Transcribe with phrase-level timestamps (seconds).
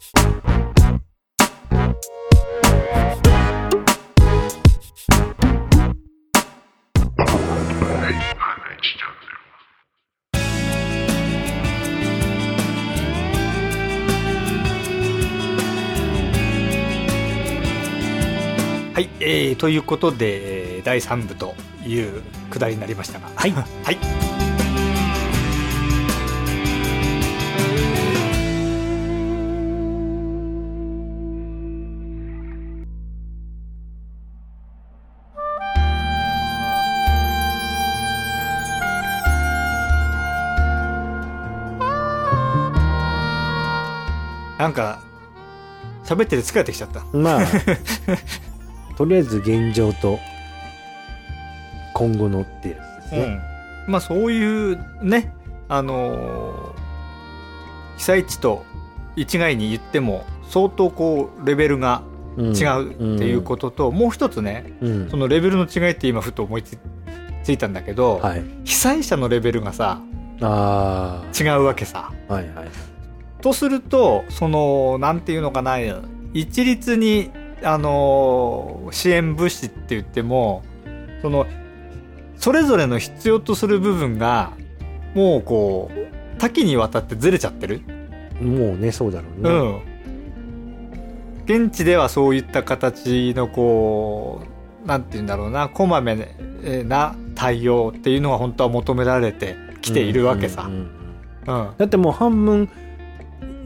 [0.00, 0.06] は
[19.00, 21.54] い、えー、ということでえー第3部と
[21.86, 23.30] いうくだりになりましたが。
[23.34, 23.52] はい。
[23.84, 24.39] はい
[44.60, 45.00] なんか
[46.04, 47.02] 喋ってて疲れてきちゃった。
[47.16, 47.40] まあ
[48.96, 50.18] とりあえず現状と
[51.94, 53.40] 今後のってやつですね、
[53.86, 55.32] うん、まあそういうね
[55.68, 56.80] あのー
[57.96, 58.64] 被災地と
[59.16, 62.02] 一概に言っても相当こうレベルが
[62.36, 62.56] うん。
[62.56, 65.10] 違うっていうことと、もう一つねうん。
[65.10, 66.78] そのレベルの違いって今ふと思いつ
[67.42, 68.44] ついたんだけど、はい。
[68.64, 70.00] 被災者のレベルがさ
[70.40, 72.12] あ違うわけさ。
[72.28, 72.89] あはいはい
[73.40, 75.76] とするとそのなんていうのかな
[76.32, 77.30] 一律に
[77.62, 80.62] あのー支援物資って言っても
[81.22, 81.46] その
[82.36, 84.52] それぞれの必要とする部分が
[85.14, 87.82] もうこう多岐にわたってずれちゃってる。
[88.40, 89.78] もうねそうだろううね、
[91.54, 91.66] ん。
[91.68, 94.40] 現地ではそういった形のこ
[94.84, 96.16] うなんて言うんだろうなこまめ
[96.84, 100.72] な対応っていうのが本当は求められてきているわけさうん。
[100.72, 100.82] うんう
[101.52, 101.76] んうん。
[101.76, 102.70] だってもう半分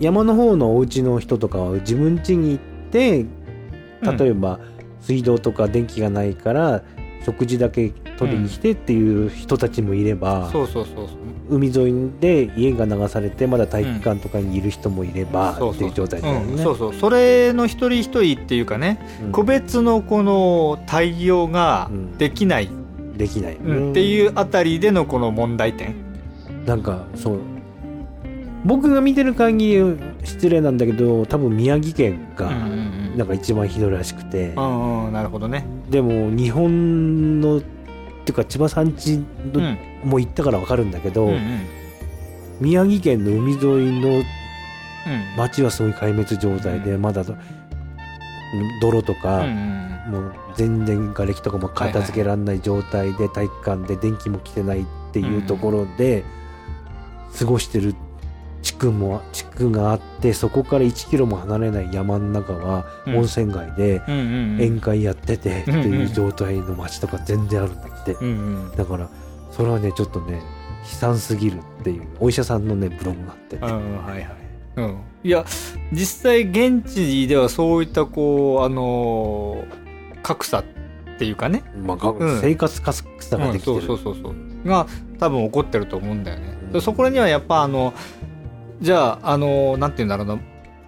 [0.00, 3.26] 山の方のお家の人とかは自分家に行って
[4.02, 4.60] 例えば
[5.00, 6.82] 水道とか電気がないから
[7.24, 11.18] 食事だけ取りに来てっていう人たちもいれば、そうそうそうそう。
[11.48, 16.52] 海沿いで家が流されてまだ体育館とかにいる人もいれば、っていう状態だよね。
[16.52, 16.62] うん。
[16.62, 16.94] そうそう。
[16.94, 19.32] それの一人一人っていうかね、うん。
[19.32, 22.18] 個別のこの対応がうん。
[22.18, 22.68] できない、
[23.16, 23.56] できない。
[23.56, 23.90] うん。
[23.92, 25.94] っていうあたりでのこの問題点。
[26.66, 27.38] なんかそう
[28.64, 35.64] 僕が見てる限り失礼なんだけど多分宮城県がうんなんか一番ひどいらしくて、うんうんなるほどね。
[35.90, 37.70] でも日本のってい
[38.30, 39.24] うか千葉さんちの、
[39.54, 39.78] うん。
[40.10, 41.60] もう行ったから分かるんだけど、うんうん。
[42.60, 44.24] 宮城県の海沿いのうん。
[45.36, 47.24] 町はすごい壊滅状態で、まだ
[48.80, 56.24] 泥とか、うんうんもう全然瓦礫とかも片付けられない状態で体育館で電気も来てないっていうところで
[57.38, 57.94] 過ごしてる
[58.64, 63.16] 地区も地区があってそこから1キロも離れない山の中はうん。
[63.18, 68.16] 温泉街で宴会やっててっていう状態の街とか全然あるんだって。
[68.76, 69.10] だから
[69.50, 70.42] それはねちょっとね
[70.84, 73.62] 悲惨すぎるっていうお医者さんのねブログがあってね。
[73.68, 74.28] うんはいはい。
[74.76, 74.98] うん。
[75.22, 75.44] いや
[75.92, 80.64] 実際現地ではそういったこうあのー格差っ
[81.18, 81.62] ていうかね。
[81.84, 82.40] まあがうん。
[82.40, 83.76] 生活格差ができてる。
[83.76, 84.68] うんそうそうそうそう。
[84.68, 84.86] が
[85.18, 86.72] 多分起こってると思うんだよね、うん。
[86.72, 87.92] でそこにはやっぱあの
[88.80, 90.38] じゃああのなんて言うんだろうな。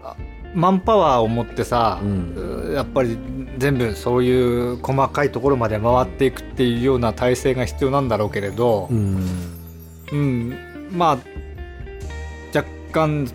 [0.02, 0.16] あ
[0.54, 2.72] マンパワーを持ってさ、うん。
[2.74, 3.18] やっぱり
[3.58, 8.88] 全部そういう細かいところまで回っていくっていうような体制が必要なんだろうけれど。
[8.90, 9.26] う、ん。
[10.12, 10.58] うん、
[10.92, 11.18] まあ
[12.56, 13.30] 若干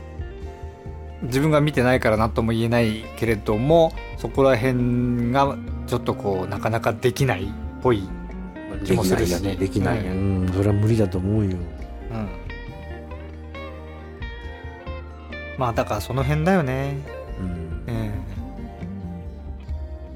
[1.23, 7.47] 自分が見てないから何とも言えないけれどもそこら辺がちょっとこうなかなかできないっ
[7.83, 8.07] ぽい、
[8.83, 9.55] 気できもするしないよね。
[9.57, 10.05] できない。
[10.05, 10.51] よ、ううん。
[10.53, 11.57] それは無理だと思うよ
[15.61, 16.97] まあだからその辺だよね。
[17.39, 17.83] うん。
[17.85, 18.11] え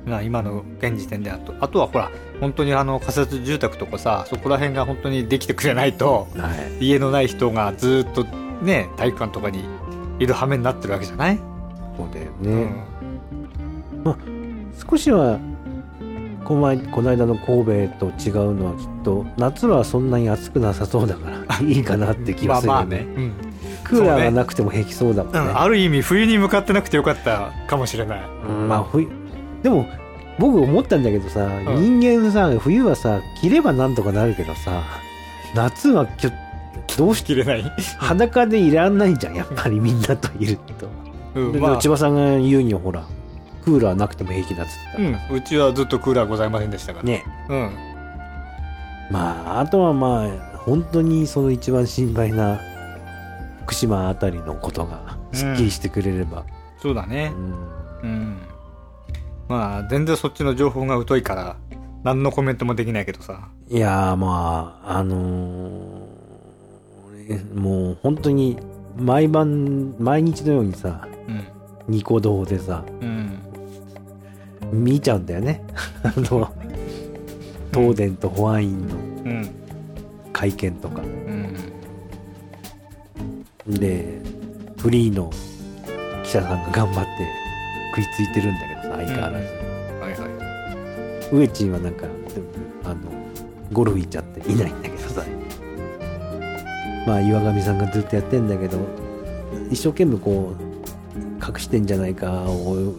[0.04, 0.10] え。
[0.10, 6.86] まあ今の現時点であとあとはほら本当にあの仮設住宅とかさそこら辺が本当にできてくれないとはい。
[6.86, 8.24] 家のない人がずっと
[8.64, 9.64] ね体育館とかに
[10.18, 11.38] いる羽目になってるわけじゃない、
[11.98, 12.84] そうだようね、ん
[14.90, 15.40] 少しは
[16.46, 23.45] この前この間の神戸と違うのはきっと夏はそんなに暑くなさそうだから いいかなって気がするよね,、うん
[23.86, 25.40] クーラーがなくても平気そうだもんね。
[25.40, 28.20] うんある意味冬に向かってなくてよかったかもしれない。
[28.48, 29.08] うんまあ冬
[29.64, 29.88] でも
[30.38, 32.00] 僕思ったんだけどさ、ん。
[32.00, 34.84] 人間さ冬はさ着ればなんとかなるけどさ
[35.54, 36.32] 夏はきょ
[36.98, 37.64] どうしきれない、
[37.98, 39.80] 裸でいらんないじゃんやっぱり。
[39.80, 40.88] みんなといると、
[41.34, 41.78] でうんまあ。
[41.78, 43.06] 千葉さんが言うにはほら
[43.64, 47.24] クーラーなくても平気だっつってた、うん、うちはずっとクーラーございませんでしたから、ね。
[47.50, 47.72] うん、
[49.10, 52.60] まああとはまあ本当にその一番心配な
[53.66, 56.46] 福島あたりのことがすっきりしてくれれば、
[56.80, 57.32] そうだね。
[57.36, 57.52] うん。
[58.04, 58.38] うん。
[59.50, 61.58] まあ全然そっちの情報が疎いから
[62.04, 63.50] 何のコメントもできないけどさ。
[63.68, 68.58] いやーまああのーもう本当に
[68.98, 71.44] 毎晩毎日のようにさうん。
[71.88, 73.40] ニコ動でさうん。
[74.72, 75.64] 見ちゃうんだよね。
[76.04, 76.52] あの
[77.74, 79.50] 東電と保安院のうん。
[80.32, 81.02] 会見とか。
[81.02, 81.35] うん
[83.68, 84.22] で
[84.78, 85.32] フリーの
[86.24, 87.10] 記者さんが頑張って
[87.96, 89.46] 食いついてるんだけどさ相変わらず、
[90.00, 91.36] はいはい。
[91.36, 92.06] ウエチンはなんか
[92.84, 92.96] あの
[93.72, 95.24] ゴルフ行っちゃっていないんだけどさ。
[97.08, 98.80] まあ岩上さんがずっとやってんだけど
[99.70, 100.64] 一生懸命こう
[101.46, 102.96] 隠してんじゃないかを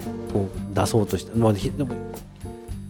[0.73, 1.93] 出そうとしてまあひでも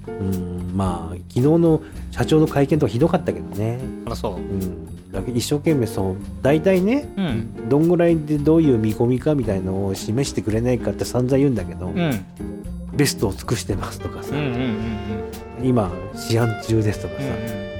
[0.07, 4.37] うんまあ昨日の社長の会見とかひどかったけどね、あらそう。
[4.37, 7.69] うん、だけど一生懸命そう大体ねうん。
[7.69, 12.25] どんぐらいでどういう見込みかみたいのを示してくれないかって散々言うんだけど、うん。
[12.95, 14.77] ベストを尽くしてますとかさ、うんうんうん
[15.63, 17.23] 今試案中ですとかさ、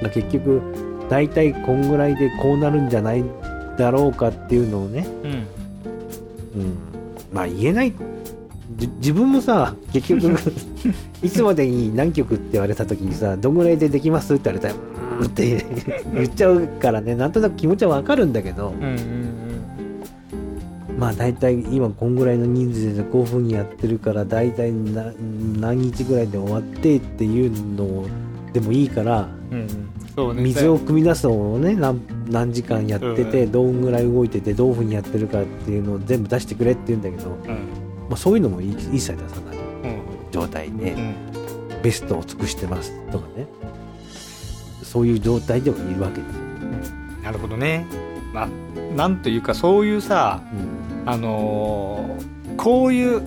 [0.01, 0.61] うん結局
[1.09, 3.23] 大体こんぐらいでこうなるんじゃない
[3.77, 5.31] だろうかっていうのをね、うん。
[6.61, 6.77] うん、
[7.31, 7.93] まあ言えない。
[8.75, 10.35] じ自分もさ結局
[11.23, 14.77] いつまでに何曲って言われた時にさどんぐらいでできますって言われたらう
[15.25, 15.65] って
[16.13, 18.69] 言っちゃうからねなんとなく気持ちはわかるんだけど。
[18.69, 19.47] うんうん
[20.97, 25.13] まあ大体今こんぐらいの人数で5分やってるから大体な
[25.59, 28.03] 何日ぐらいで終わってっていうの
[28.51, 29.29] でもいいから。
[29.51, 29.89] うんうん。
[30.15, 30.41] そうね。
[30.41, 37.37] 水を汲み出すのをね何何時間やってて、うんどんぐらい動いててどういうふうにやってるかっていうのを全部出してくれって言うんだけど、うん。
[38.09, 39.53] まあ、そういうのも一一切出さな。
[39.53, 40.01] いうん。
[40.31, 41.81] 状態で、うん。
[41.83, 43.47] ベストを尽くしてますとかね
[44.87, 46.35] そういう状態でもいるわけです。
[46.35, 46.43] よ、
[47.23, 47.85] なるほどね。
[48.33, 48.47] まあ
[48.95, 51.09] なんというかそういうさうん。
[51.09, 53.21] あのーこういう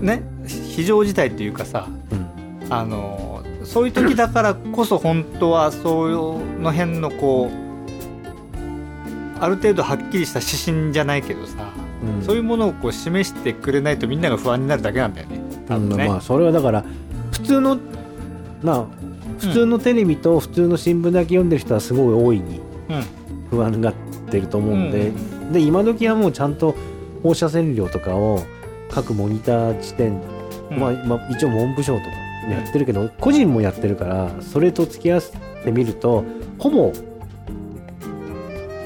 [0.00, 2.72] ね非常事態っていうかさうん。
[2.72, 11.72] あのーそういう時だからこそ本当はそういうの辺のこうある程度はっきりした指針じゃないけどさ、
[12.18, 12.24] うん。
[12.24, 15.40] そういうものをこう示してくれないとみんなが不安になるだけなんだよね。
[15.66, 16.84] 多分ね、まあそれはだから
[17.32, 17.78] 普通の
[18.62, 18.86] まあ
[19.48, 23.04] 普通のテレビと普通の新聞だけ読んでる人はすごい大いにうん。
[23.50, 23.94] 不安になっ
[24.30, 26.74] てると思うんで、うんで今時はもうちゃんと
[27.22, 28.42] 放射線量とかを
[28.90, 30.20] 各モニター地点、
[30.70, 30.78] うん。
[30.78, 32.06] まあ、まあ一応文部省とか
[32.50, 35.32] やってるけど、個人もやってるからそれと付き合わせ
[35.64, 36.24] てみると
[36.58, 36.92] ほぼ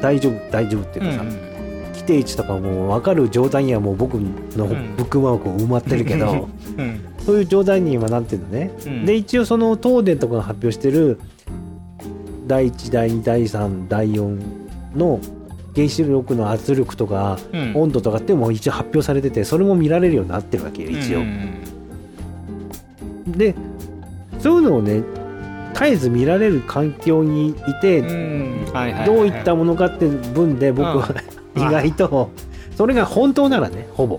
[0.02, 1.48] 大丈夫大丈夫っていうかさ、うん
[1.98, 4.32] 規定値とかも分かる状態にはもう僕のん。
[4.96, 8.70] ブックマーク埋まってるけど、うんそういう状態に今なってるのね。
[8.86, 11.20] うんで一応その東電とかが発表してる
[12.46, 15.20] 第1第2第3第4の
[15.76, 21.18] 原子力の圧力とかうん温度とかっても一応発表されててそれも見られるようになってるわけよ一応。
[21.18, 21.62] うん
[23.26, 23.54] で
[24.38, 25.02] そういうのをね
[25.74, 28.00] 絶えず見られる環境にいて、
[29.04, 31.14] どういったものかって分で僕は、
[31.54, 32.30] 意外と
[32.74, 34.18] それが本当ならねほぼ。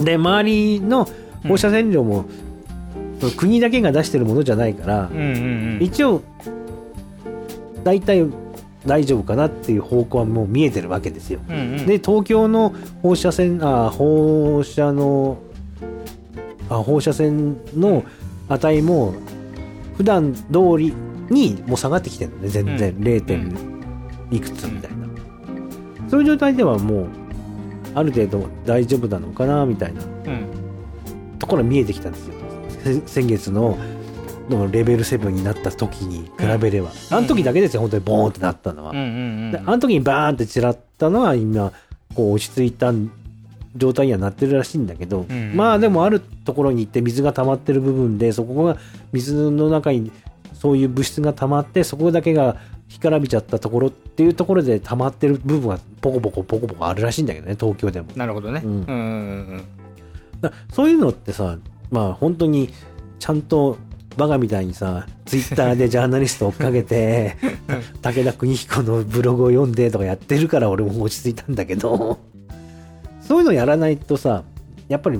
[0.00, 1.06] で周りの
[1.46, 2.24] 放射線量も、
[3.36, 5.82] 国だけが出してるものじゃないから、うんうんうん。
[5.82, 6.22] 一応
[7.84, 8.24] 大体
[8.86, 11.40] 大丈夫かなっていう方向はもう見えてるわけですよ。
[11.48, 11.86] うんうん。
[11.86, 15.38] で東京の放射線あ放射の
[16.70, 18.04] あ放射線の
[18.48, 19.14] 値も
[19.96, 20.42] 普段通
[20.78, 20.94] り
[21.28, 23.02] にもう下がってきてるのね全然、うん。
[23.02, 23.24] 0.
[23.24, 23.52] 点
[24.30, 24.96] いくつみたいな、
[26.08, 27.08] そういう状態ではもう
[27.94, 30.02] ある程度大丈夫なのかなみたいな。
[30.02, 30.46] うん。
[30.52, 30.57] と
[31.48, 32.34] ころが見えてきたんですよ。
[32.84, 33.78] せ先月の
[34.48, 37.82] のレベル7になった時に比べれば、あの時だけですよ。
[37.82, 39.08] 本当にボーンってなったのは、うんうんう
[39.48, 41.72] んであの時にバーンって散らったのは今
[42.14, 42.92] こう落ち着いた
[43.76, 48.78] 状態にはなってるらしいんだけど、うんまあでもあるところに行って水が溜まってる部分でそこが
[49.12, 50.10] 水の中に
[50.54, 52.56] そういう物質が溜まってそこだけが
[52.88, 58.08] 干からびちゃったところっていうところで溜まってる部分はポコポコポコポコあるらしいんだけどね東京でも。
[58.16, 58.62] なるほどね。
[58.64, 59.64] うんうんうん
[60.40, 61.58] だそういうのってさ
[61.90, 62.70] まあ本当に
[63.18, 63.78] ちゃんと
[64.16, 67.36] バカみたいにさツイッターでジャーナリスト追っかけて
[68.02, 72.18] 武田邦彦のブログを読んでとかやってるから俺も落ち着いたんだけど
[73.20, 74.42] そういうのやらないとさ
[74.88, 75.18] やっぱり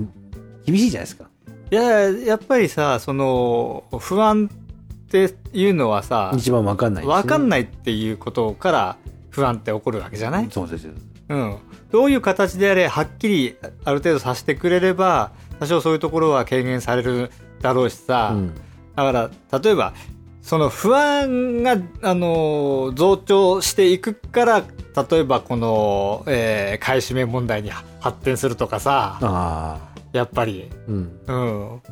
[0.67, 1.29] 厳しいじゃないですか。
[1.71, 8.97] いややっぱりさその不安っていうのはさ一番わかんないしね、分かんいないっていうことから
[9.31, 10.93] 不安って起こるわけじゃない、そうですよ。
[11.29, 11.57] うん、
[11.91, 17.31] どういう形であれはっきりある程度させてくれれば多少そういうところは軽減される
[17.61, 18.55] だろうしさ、うん。
[18.95, 19.13] だか
[19.51, 19.95] ら例えば
[20.43, 24.65] その不安が、あの増長していくから
[25.11, 29.19] 例えばこの、えー買い占め問題に発展するとかさ。
[29.21, 30.71] ああ、やっぱり。
[30.89, 31.21] うん。
[31.27, 31.83] うん。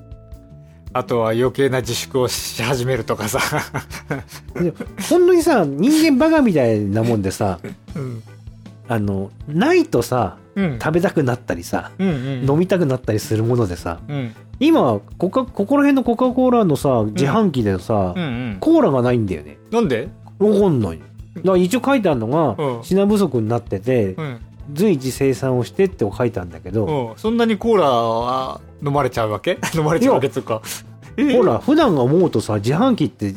[0.95, 3.41] あとは余計な自粛をし始めるとかさ、
[4.55, 4.73] で
[5.11, 7.61] 本当にさ人間バカみたいなもんでさ
[7.95, 8.23] うん
[8.89, 10.79] あのないとさうん。
[10.79, 12.13] 食べたくなったりさ、うんう
[12.47, 12.51] ん。
[12.51, 14.35] 飲みたくなったりするものでさうん。
[14.59, 18.57] 今コカここら辺のコカ・コーラのさ自販機でさ、うんうん。
[18.61, 19.59] コーラがないんだよね。
[19.71, 20.09] なんで？
[20.39, 20.99] わかんない。
[20.99, 22.83] だから一応書いてあるのが、うん。
[22.83, 24.41] 品不足になってて、うん。
[24.73, 27.19] 随時生産をしてって書いてあるんだけど、うん。
[27.19, 29.59] そんなにコーラは飲まれちゃうわけ？
[29.77, 30.29] 飲まれちゃうわけ？
[30.29, 30.63] っていうか。
[31.37, 33.35] ほら普段思うとさ自販機って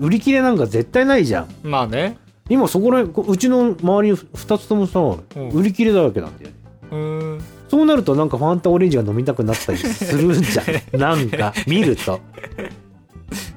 [0.00, 1.48] 売り切れなんか絶対ないじゃん。
[1.62, 2.16] まあね
[2.48, 5.48] 今そこらこうちの周り2つともさ、ん。
[5.50, 7.42] 売り切れだらけなんだよね。
[7.68, 10.66] そうなるとなんかファンタオレンジが飲みたくなったりするんじゃん。
[10.98, 12.20] なんか見ると。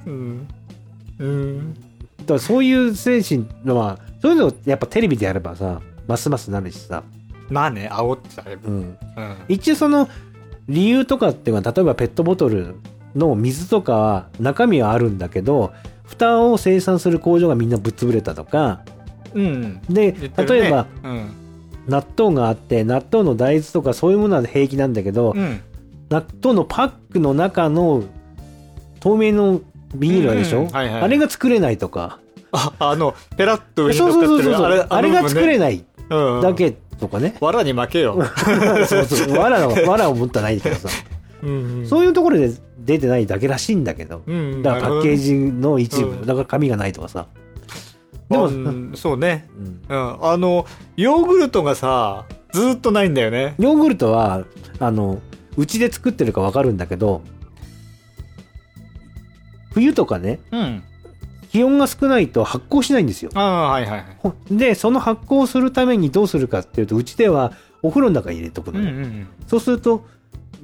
[0.05, 0.47] うん。
[1.19, 1.73] うん。
[1.73, 7.03] だからそういう精神のはそういうのをやっぱテレビでやればさますますなるしさ、
[7.49, 8.97] まあね煽っちゃえばうん、うん。
[9.49, 10.07] 一応その
[10.69, 12.75] 理由とかっていうのは例えばペットボトル
[13.15, 15.73] の水とかは中身はあるんだけど
[16.07, 18.81] 蓋を生産する工場がみんなぶっ潰れたとか。
[19.33, 20.31] うんで、ね。
[20.37, 21.31] 例えばうん。
[21.87, 25.61] 納豆があって納豆の大豆とかそういうものは平気なんだけど、うん。
[26.09, 28.03] 納豆のパックの中の
[28.99, 29.61] 透明の
[29.95, 31.01] ビニールあるでしょ、うんはいはい。
[31.01, 32.19] あれが作れないとか。
[32.51, 35.83] ああのペラッと上にそう乗っかってるそうそうそうあれが作れいない
[36.41, 38.17] だけとかね、わらに負けよ。
[38.87, 39.37] そうそう。
[39.37, 40.89] わらのわらを持ったらないけどさ、
[41.43, 41.85] うん。
[41.87, 42.51] そういうところで
[42.87, 46.25] 出てないだけらしいんだけど、うんだからパッケージの一部、うん。
[46.25, 47.27] だから紙がないとかさ。
[48.29, 48.49] でも、
[48.95, 49.47] そうね。
[49.59, 49.81] うん。
[49.89, 50.25] うん。
[50.25, 50.65] あの
[50.95, 53.55] ヨーグルトがさずーっとないんだよね。
[53.59, 54.45] ヨーグルトは
[54.79, 55.21] あの
[55.57, 57.21] うちで作ってるか分かるんだけど
[59.73, 60.83] 冬とかねうん。
[61.51, 63.31] 気温が少ないと発酵しないんですよ。
[63.33, 64.03] ああはいはいはい。
[64.19, 67.51] ほでその発酵するためにどうするかっていうとうちでは
[67.81, 69.27] お風呂の中に入れとくのよ、うんうん。
[69.45, 70.05] そうすると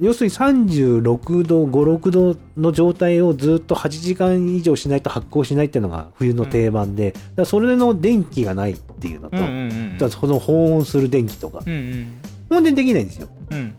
[0.00, 11.60] 要するに36度56度の状態をずっと8時間以上しないと発酵しないっていうのが冬の定番で、だからそれの電気がないっていうのと、うんうんうんその保温する電気とか。
[11.64, 12.12] うん
[12.50, 12.64] うん。
[12.64, 13.28] でできないんですよ。
[13.50, 13.74] うん。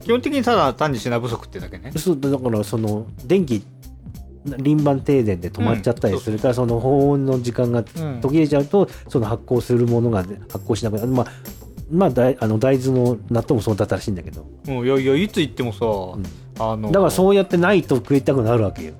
[0.00, 1.92] 基本的にただ単に品不足ってだけね。
[1.96, 3.64] そうだからその電気
[4.58, 11.08] 輪番停電で止まっちゃったりするから、その保温の時間がうん途切れちゃうとその発酵するものが発酵しなくなる。
[11.08, 11.26] まあ
[11.94, 14.44] まあ大あの大豆の納豆もそうだったらしいんだけど。
[14.66, 15.86] もういやいやいつ行ってもさ、
[16.58, 18.94] あのだからそうやってないと食いたくなるわけよ。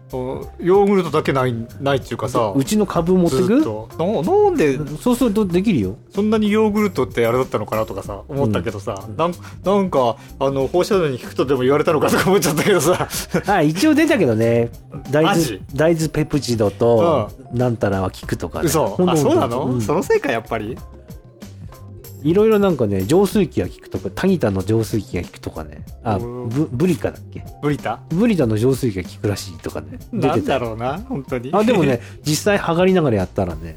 [0.60, 3.88] ヨーグルトだけないないっていうかさうちの株持ってずっくと。
[3.98, 5.96] ななんでそうするとできるよ。
[6.14, 9.34] そんなにヨーグルトってあれだったのかなとかさ思ったけどさ、なん
[9.64, 13.08] なんかあの放射能に効くとでも言われたのかとか思っちゃったけどさ。
[13.46, 14.70] あ一応出たけどね。
[15.10, 18.86] 大豆大豆ペプチドとなんたらは効くとか、ね、嘘。
[18.86, 19.12] ほんと。
[19.12, 19.80] あそうなの、うん。
[19.80, 20.76] そのせいかやっぱり？
[22.24, 25.84] いろいろなんかね浄水器が効くとかタニタの浄水器が効くとかね。
[26.02, 27.44] あうんブブリカだっけ？
[27.62, 28.00] ブリタ？
[28.08, 31.50] ブリタの浄水器が効くらしいとかね出なんてただろうな本当に。
[31.52, 33.76] あでもね実際剥がりながらやったらね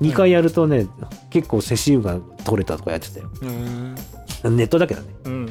[0.00, 0.88] 2回やるとね、
[1.30, 3.30] 結構セシウムが取れたとかやってたよ。
[3.42, 4.56] うーん。
[4.56, 5.14] ネットだけどね。
[5.24, 5.48] うん。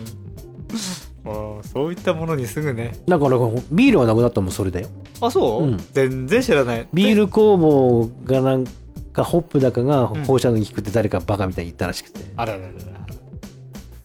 [1.63, 2.91] そういったものにすぐね。
[3.07, 3.37] だから
[3.71, 4.89] ビールがなくなったのもそれだよ。
[5.21, 5.77] あそう、うん。
[5.93, 6.85] 全然知らない。
[6.93, 8.65] ビール工房がなん
[9.13, 10.25] かホップだかがうん。
[10.25, 12.73] 放射能に効くって誰かバカみたいに言ったらしくて、あらららら。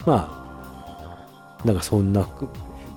[0.07, 2.29] まあなんかそんな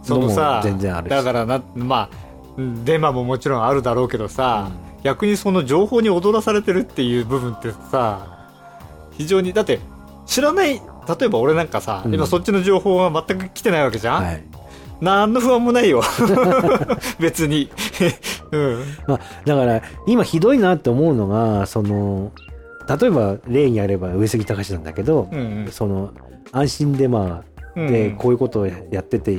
[0.03, 1.09] そのさ全然あるし。
[1.09, 2.09] だからなまあ
[2.57, 4.71] うんデマももちろんあるだろうけどさ、
[5.03, 8.47] 逆にその情報に踊らされてるっていう部分ってさ
[9.11, 9.79] 非常にだって
[10.25, 10.81] 知らない
[11.19, 12.13] 例えば俺なんかさ、うん。
[12.13, 14.43] 今そっちの情報は全く来てないわけじゃん、はい。
[15.01, 16.03] 何の不安もないよ。
[17.19, 17.71] 別に
[18.51, 18.83] うん。
[19.07, 22.31] まあ、だから今ひどいなって思うのがその
[22.87, 26.13] 例えば例にあれば上杉隆なんだけど、うんその
[26.51, 27.43] 安心デマ
[27.75, 29.37] うんでこういうことをやってて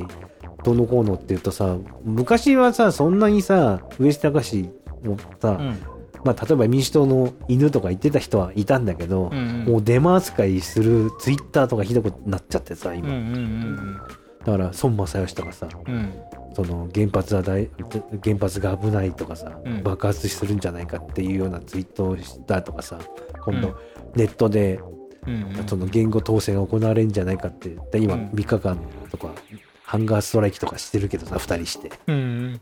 [0.64, 4.71] どうのこうのっていうとさ昔はさそんなにさ上杉隆
[5.04, 5.76] もさ、うん。
[6.25, 14.00] まあ、例えば民主党の犬とか言ってた人はいたんだけど、うんもうデマ扱いするツイッターとかひどくなっちゃってさ今、うんうん
[14.45, 16.12] だから孫正義とかさうんうん
[16.55, 17.69] その原発は大
[18.23, 19.83] 原発が危ないとかさ、うん。
[19.83, 22.99] 爆発するんじゃないかっていうようなツイートをしたとかさ
[23.45, 23.75] 今度うん。
[24.15, 24.81] ネットで
[25.67, 28.31] その言語統制が行われるんじゃないかってで今うん。
[28.31, 28.79] 3日間
[29.11, 29.31] とか
[29.85, 31.91] ハンガーストライキとかしてるけどさ2人して。
[32.07, 32.61] うん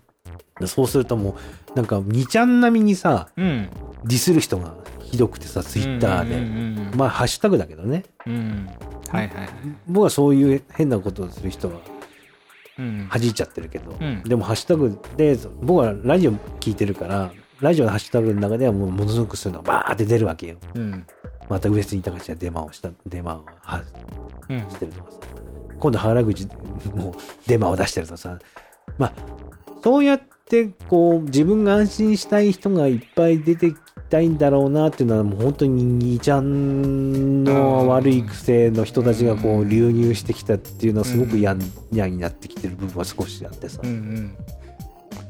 [0.66, 1.36] そうするとも
[1.72, 3.68] うなんか2ちゃん並みにさうん。
[4.04, 8.04] ディスる人がひどくてさツイッターで、まあハッシュタグだけどね。
[8.26, 8.68] うん。
[9.08, 9.48] はいはい
[9.88, 11.99] 僕はそういう変なことをする人はうん
[13.08, 14.22] 弾いちゃってるけど、うん。
[14.22, 20.56] でもハッシュタグで僕はラジオ聞いてるからラジオのハッシュタグの中ではもうものすごくそういうのがバーって出るわけよ。
[20.74, 21.06] うん。
[21.48, 23.82] また上杉隆がデマをしたデマをは
[24.48, 25.18] うんしてるとかさ。
[25.78, 26.46] 今度原口
[26.94, 27.14] も
[27.46, 28.38] デマを出してるとさ。
[28.98, 29.12] まあ
[29.82, 33.76] そうやってこう自分が安心したい人がいっぱい出てき
[34.10, 41.56] たいんだろうなっていうのはもう本当に2ちゃんの悪い癖の人たちがこううん流入してきたっていうのはすごく嫌
[41.92, 44.36] 嫌になってきてる部分は少しあってさ、うんうん。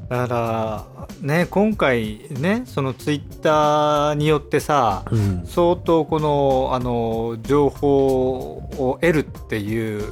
[0.09, 10.03] だからね今回ねそのツイッターによってさうん相当このあの情報を得るっていう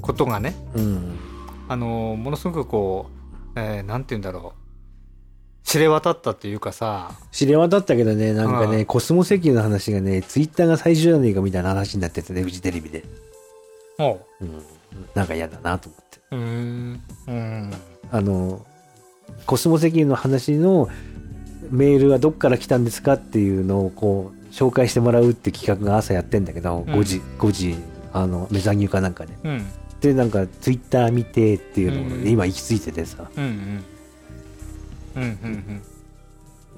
[0.00, 1.16] ことがねうん。
[1.68, 3.06] あのものすごくこ
[3.54, 4.59] う、えーなんて言うんだろう
[5.64, 7.12] 知れ渡ったっていうかさ。
[7.30, 8.84] 知れ渡ったけどねなんかね、うん。
[8.86, 13.04] コスモ石油の話がねツイッターが最初じゃねえかみたいな話になっててねフジテレビで、
[13.98, 14.44] もう。
[14.44, 14.62] ん、
[15.14, 16.18] なんか嫌だなと思って。
[16.32, 17.02] うん。
[17.28, 17.74] うん。
[18.10, 18.64] あの
[19.46, 20.88] コスモ石油の話の
[21.70, 26.94] メールはどっから来たんですかっていうのをこう紹介してもらうって企画が朝やってんだけど、うん。
[26.94, 27.76] 5時5時
[28.12, 29.66] あのメザニューかなんかでうん。
[30.00, 32.28] でなんかツイッター見てっていうのを、うん。
[32.28, 33.84] 今行き着いててさ、うんうん
[35.16, 35.82] うんうんうん。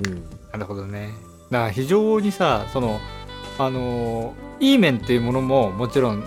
[0.07, 1.11] うん、なるほどね。
[1.51, 2.99] だから非常にさその
[3.59, 6.25] あのいい面っていうものももちろん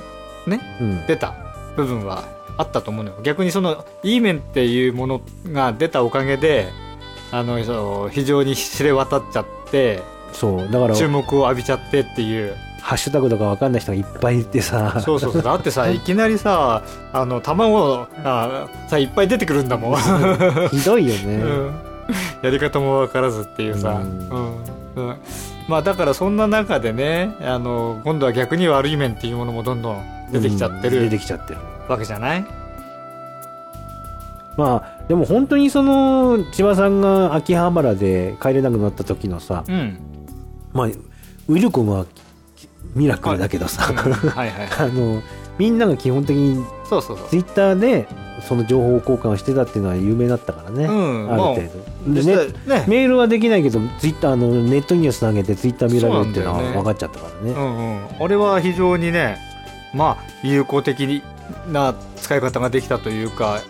[0.47, 1.33] ねうん、出た
[1.75, 2.23] 部分は
[2.57, 3.17] あったと思うのよ。
[3.23, 6.69] 逆にそのいい面っていうものが出たおかげで
[7.31, 12.55] あのそう非常に知れ渡っちゃってそうだから注目を浴びちゃってっていう。
[12.81, 15.01] ハッシュタグとかわかんない人がいっぱいいてさ。
[15.03, 15.41] そうそうそう。
[15.41, 19.99] だってさ いきなりさあの卵がさいっぱい出てくるんだもん、
[20.69, 21.94] ひどいよね、うん
[22.41, 24.29] やり方も分からずっていうさ、ううん。
[24.29, 25.15] んうん。
[25.67, 31.59] まあだからそんな中でねあの今度は逆に悪い面っていうものもどんどん出てきちゃってうん出るてきちゃってる。
[31.87, 32.45] わけじゃない、
[34.57, 39.97] まあでも本当にその千葉さんが秋葉原で帰れなくなった時のさ、うん。
[40.73, 42.05] まあウィルコムは
[42.95, 44.11] ミラクルだけどさ、うん。
[44.13, 45.21] はいはい あの
[45.57, 47.27] みんなが基本的にそうそうそう。
[47.29, 48.24] ツイッターでそ
[48.55, 52.85] の情報交換をしてたっていうのは有名だったからね、うんある程度、で実ね際ね。
[52.87, 57.51] メールはできないけどツイッターのネットニュース投げてツイッター見られるっていうのは分かっちゃったからね。
[57.51, 58.23] うんうん。
[58.23, 59.37] あれは非常にね
[59.93, 61.23] まあ有効的
[61.71, 63.61] な使い方ができたというか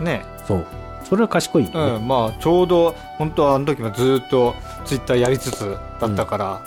[0.00, 0.24] ね。
[0.46, 0.66] そう。
[1.04, 1.64] それは賢い。
[1.64, 6.60] よね、うん、まあちょうど本当はあの時もずっとツイッターやりつつだったから、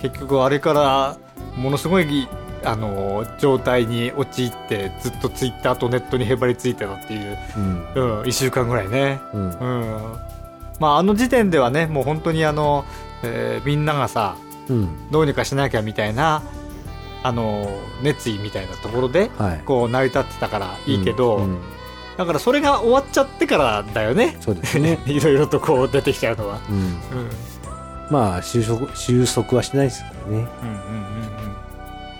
[0.00, 1.16] 結局あれから
[1.56, 2.28] ものすごい
[2.64, 7.92] あの状態に陥ってずっとツイッターとネットにへばりついてたっていう、うん。
[7.94, 9.50] うん、1週間ぐらいね、うん。
[9.50, 10.18] うん。
[10.80, 12.84] まああの時点ではねもう本当にあの、
[13.22, 14.36] えーみんながさ
[14.68, 15.10] うん。
[15.10, 16.42] どうにかしなきゃみたいな
[17.22, 17.68] あの
[18.02, 19.58] 熱意みたいなところではい。
[19.64, 21.60] こう成り立ってたからいいけど、うんうん。
[22.16, 24.36] だからそれが終わっちゃってからだよね。
[24.40, 26.60] そうですね、 いろいろとこう出てきちゃうのは。
[26.68, 26.90] うん、うん
[28.10, 30.16] まあ収束収束はしないですからね。
[30.28, 31.43] うんうん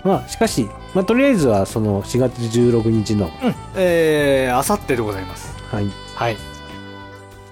[0.05, 3.55] まあしかし、まあ、とりあえずはその4月16日のうんうん。
[3.75, 5.57] えー、あさってでございます。
[5.71, 6.37] はいはい。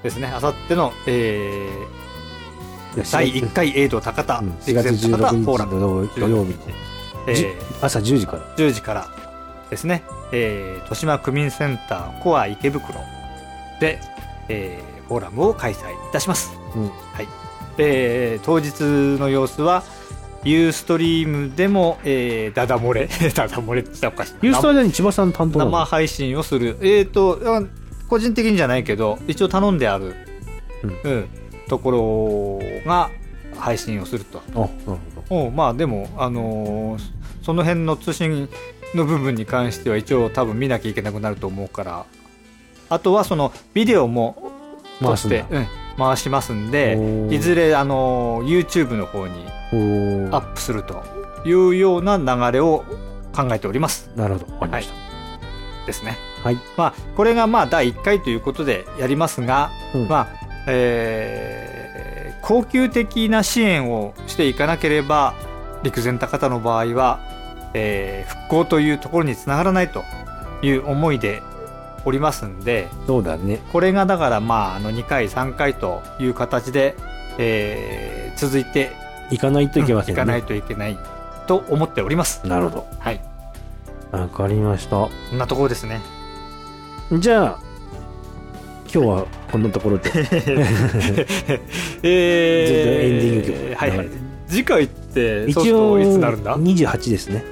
[0.03, 0.27] ですね。
[0.27, 6.55] あさっての、えー、第4 1回エイド高田うん4月陸前高田16フォーラム、日の土曜日
[7.25, 9.07] えじー、朝10時から10時から
[9.69, 12.99] ですね、えー、豊島区民センターコア池袋
[13.79, 13.99] で、
[14.49, 16.51] えー、フォーラムを開催いたします。
[16.75, 17.27] うんはい。
[17.79, 19.83] えー、当日の様子は、
[20.43, 26.77] ユーストリームでも、えー、ダダ漏れ、 ダダ漏れっておかしいなユーストリーム千葉さん担当生配信をする。
[26.81, 27.61] えっ、とあ
[28.07, 30.15] 個人的にじゃないけど一応頼んである、
[31.03, 31.25] うん。
[31.67, 33.09] ところが
[33.57, 34.41] 配信をすると。
[34.55, 34.69] あなる
[35.29, 38.47] ほおうまあでもあのーその辺の通信
[38.95, 42.05] の部分に関しては一応多分見なきゃいけなくなると思うから。
[42.89, 44.51] あとはそのビデオも
[45.01, 49.45] ど撮してうん、回しますんでいずれあのー YouTube の方に
[50.31, 51.03] アップすると
[51.45, 52.83] いうような流れを
[53.35, 54.09] 考えております。
[54.15, 54.53] なるほど。
[54.53, 54.93] わかりました。
[55.85, 56.17] ですね。
[56.43, 60.07] はい、まあ、これがまあ第1回ということでやりますが、うん。
[60.07, 60.27] まあ、
[60.67, 65.33] えー恒久的な支援をしていかなければ、
[65.81, 67.19] 陸前高田の場合は、
[67.73, 70.03] えー復興というところにつながらないと
[70.61, 71.41] いう思いで
[72.05, 73.59] おりますんで、そうだね。
[73.71, 76.95] これがだからまあ、あの2回、3回という形で、
[77.37, 78.91] えー続いて
[79.29, 80.97] 行かないといけませんね、いかないといけない
[81.47, 82.41] と思っております。
[82.47, 83.21] なるほはい。
[84.11, 84.91] どわかりました。
[84.97, 86.01] こんなところですね。
[87.11, 87.59] じゃあ
[88.93, 90.09] 今日はこんなところで。
[92.03, 94.09] えエンディング曲はいはい。
[94.47, 97.43] 次回って一応いつなるんだ？28ですね。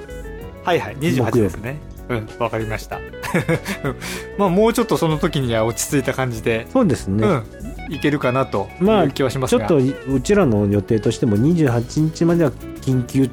[0.64, 1.78] はいはい木曜28ですね。
[2.08, 2.98] うんわかりました
[4.38, 7.42] まあもうちょっとその時には落ち着いた感じで、そうですね、うん
[7.90, 9.66] いけるかなとまあいう気はしますが。
[9.66, 13.28] ちょっとうちらの予定としても28日までは緊急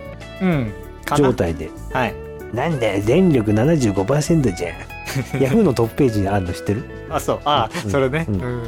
[1.15, 1.69] 状態で。
[1.93, 2.15] はい。
[2.53, 4.69] なんだよ電力75%じゃ。
[4.69, 4.73] ん
[5.41, 6.83] ヤフーのトップページにあるの知ってる？
[7.09, 7.39] あそう。
[7.45, 8.39] あ、うんそれね、ううん。
[8.39, 8.59] んはい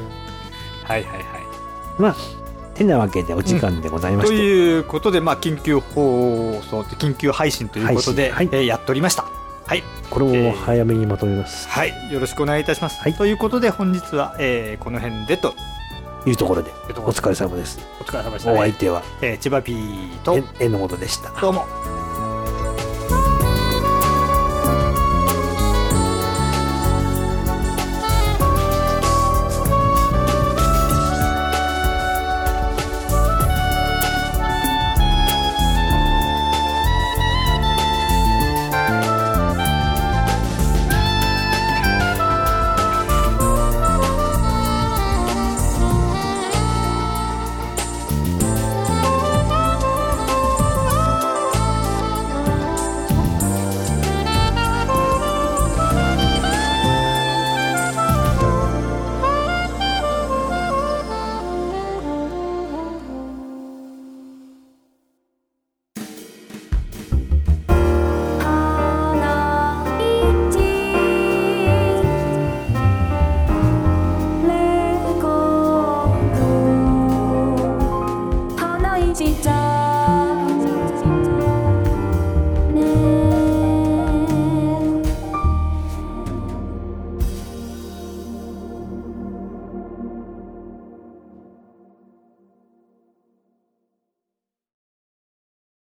[0.91, 1.21] はいはい。
[1.99, 2.15] まあ
[2.73, 8.49] てなわけでお時間でございましとて、いうことで、まあ、緊急放送緊急配信ということで、はい。
[8.51, 9.25] えーやっておりました。
[9.71, 12.99] はい、これも早めにまとめます、はい、よろしくお願いいたします。
[12.99, 13.13] はい。
[13.13, 15.55] ということで本日は、えーこの辺でと。
[16.25, 16.71] いうところで。
[16.89, 17.79] お疲れ様です。
[18.01, 19.01] お疲れ様でした、お相手は。
[19.21, 19.73] えー千葉 P
[20.25, 20.37] と。
[20.59, 21.29] え榎本でした。
[21.39, 22.00] どうも